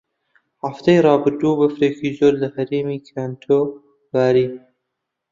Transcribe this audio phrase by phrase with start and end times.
[0.63, 3.59] هەفتەی ڕابردوو بەفرێکی زۆر لە هەرێمی کانتۆ
[4.11, 4.47] باری.